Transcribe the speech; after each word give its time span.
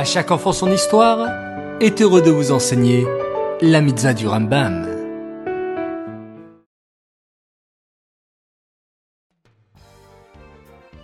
À 0.00 0.04
chaque 0.04 0.30
enfant 0.30 0.54
son 0.54 0.72
histoire 0.72 1.28
est 1.78 2.00
heureux 2.00 2.22
de 2.22 2.30
vous 2.30 2.52
enseigner 2.52 3.06
la 3.60 3.82
mitzvah 3.82 4.14
du 4.14 4.26
Rambam. 4.26 4.88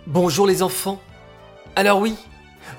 Bonjour 0.07 0.47
les 0.47 0.63
enfants. 0.63 0.99
Alors 1.75 1.99
oui, 1.99 2.15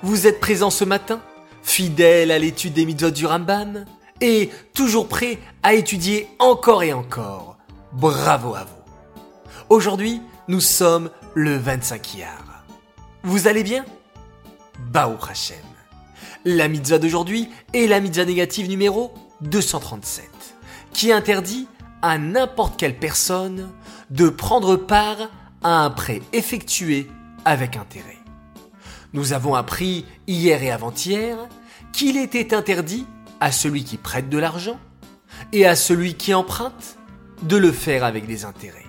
vous 0.02 0.26
êtes 0.26 0.40
présents 0.40 0.70
ce 0.70 0.84
matin, 0.84 1.20
fidèles 1.62 2.32
à 2.32 2.40
l'étude 2.40 2.72
des 2.72 2.84
mitzvot 2.84 3.12
du 3.12 3.24
Rambam 3.24 3.84
et 4.20 4.50
toujours 4.74 5.06
prêts 5.06 5.38
à 5.62 5.74
étudier 5.74 6.26
encore 6.40 6.82
et 6.82 6.92
encore. 6.92 7.58
Bravo 7.92 8.56
à 8.56 8.64
vous. 8.64 8.92
Aujourd'hui, 9.68 10.20
nous 10.48 10.60
sommes 10.60 11.10
le 11.34 11.56
25 11.56 12.14
Iyar. 12.14 12.64
Vous 13.22 13.46
allez 13.46 13.62
bien? 13.62 13.84
Baou 14.90 15.14
Hashem. 15.30 15.77
La 16.50 16.68
mitzvah 16.68 16.98
d'aujourd'hui 16.98 17.50
est 17.74 17.86
la 17.86 18.00
mitzvah 18.00 18.24
négative 18.24 18.70
numéro 18.70 19.12
237, 19.42 20.24
qui 20.94 21.12
interdit 21.12 21.68
à 22.00 22.16
n'importe 22.16 22.78
quelle 22.78 22.98
personne 22.98 23.68
de 24.08 24.30
prendre 24.30 24.76
part 24.76 25.28
à 25.62 25.84
un 25.84 25.90
prêt 25.90 26.22
effectué 26.32 27.06
avec 27.44 27.76
intérêt. 27.76 28.16
Nous 29.12 29.34
avons 29.34 29.56
appris 29.56 30.06
hier 30.26 30.62
et 30.62 30.70
avant-hier 30.70 31.36
qu'il 31.92 32.16
était 32.16 32.54
interdit 32.54 33.04
à 33.40 33.52
celui 33.52 33.84
qui 33.84 33.98
prête 33.98 34.30
de 34.30 34.38
l'argent 34.38 34.80
et 35.52 35.66
à 35.66 35.76
celui 35.76 36.14
qui 36.14 36.32
emprunte 36.32 36.96
de 37.42 37.58
le 37.58 37.72
faire 37.72 38.04
avec 38.04 38.26
des 38.26 38.46
intérêts. 38.46 38.86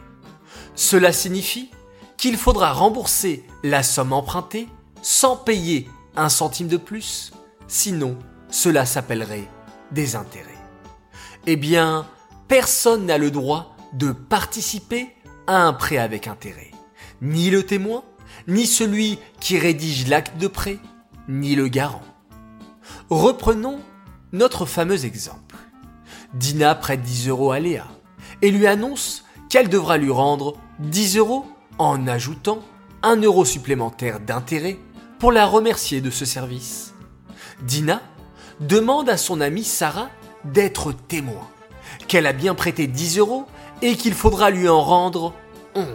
Cela 0.75 1.11
signifie 1.11 1.69
qu'il 2.15 2.37
faudra 2.37 2.71
rembourser 2.71 3.43
la 3.63 3.83
somme 3.83 4.13
empruntée 4.13 4.69
sans 5.01 5.35
payer 5.35 5.89
un 6.15 6.29
centime 6.29 6.69
de 6.69 6.77
plus, 6.77 7.33
sinon 7.69 8.17
cela 8.49 8.85
s'appellerait 8.85 9.47
des 9.91 10.16
intérêts. 10.17 10.49
Eh 11.47 11.55
bien, 11.55 12.05
personne 12.47 13.05
n'a 13.05 13.17
le 13.17 13.31
droit 13.31 13.75
de 13.94 14.11
participer 14.11 15.16
à 15.47 15.63
un 15.63 15.73
prêt 15.73 15.97
avec 15.97 16.27
intérêt. 16.27 16.71
Ni 17.21 17.49
le 17.49 17.63
témoin, 17.63 18.03
ni 18.47 18.66
celui 18.66 19.19
qui 19.39 19.57
rédige 19.57 20.07
l'acte 20.07 20.38
de 20.38 20.47
prêt, 20.47 20.79
ni 21.27 21.55
le 21.55 21.67
garant. 21.67 22.03
Reprenons 23.09 23.79
notre 24.31 24.66
fameux 24.66 25.05
exemple. 25.05 25.55
Dina 26.33 26.75
prête 26.75 27.01
10 27.01 27.29
euros 27.29 27.51
à 27.51 27.59
Léa 27.59 27.88
et 28.41 28.51
lui 28.51 28.67
annonce 28.67 29.25
qu'elle 29.49 29.69
devra 29.69 29.97
lui 29.97 30.11
rendre 30.11 30.57
10 30.79 31.17
euros 31.17 31.45
en 31.77 32.07
ajoutant 32.07 32.59
un 33.01 33.16
euro 33.22 33.45
supplémentaire 33.45 34.19
d'intérêt 34.19 34.77
pour 35.17 35.31
la 35.31 35.45
remercier 35.45 36.01
de 36.01 36.09
ce 36.09 36.25
service. 36.25 36.94
Dina 37.61 38.02
demande 38.59 39.09
à 39.09 39.17
son 39.17 39.41
amie 39.41 39.63
Sarah 39.63 40.09
d'être 40.43 40.91
témoin, 40.91 41.47
qu'elle 42.07 42.27
a 42.27 42.33
bien 42.33 42.55
prêté 42.55 42.88
10 42.88 43.17
euros 43.17 43.45
et 43.81 43.95
qu'il 43.95 44.13
faudra 44.13 44.49
lui 44.49 44.67
en 44.67 44.81
rendre 44.81 45.33
11. 45.75 45.85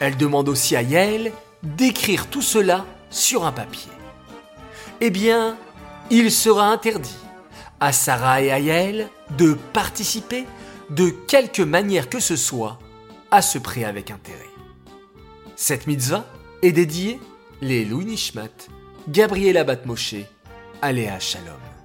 Elle 0.00 0.16
demande 0.16 0.48
aussi 0.48 0.76
à 0.76 0.82
Yael 0.82 1.32
d'écrire 1.62 2.26
tout 2.28 2.42
cela 2.42 2.84
sur 3.10 3.44
un 3.46 3.52
papier. 3.52 3.92
Eh 5.00 5.10
bien, 5.10 5.56
il 6.10 6.30
sera 6.30 6.68
interdit 6.68 7.16
à 7.80 7.92
Sarah 7.92 8.42
et 8.42 8.50
à 8.50 8.58
Yael 8.58 9.08
de 9.36 9.54
participer 9.72 10.46
de 10.90 11.10
quelque 11.10 11.62
manière 11.62 12.08
que 12.08 12.20
ce 12.20 12.36
soit 12.36 12.78
à 13.30 13.42
ce 13.42 13.58
prêt 13.58 13.84
avec 13.84 14.10
intérêt. 14.10 14.38
Cette 15.56 15.86
mitzvah 15.86 16.24
est 16.62 16.72
dédiée 16.72 17.18
les 17.60 17.84
Louis 17.84 18.04
Nishmat, 18.04 18.68
Gabriela 19.08 19.64
Batmoshe, 19.64 20.14
Aléa 20.80 21.18
Shalom. 21.18 21.75